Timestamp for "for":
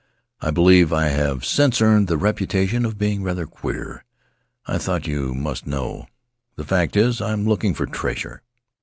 7.75-7.85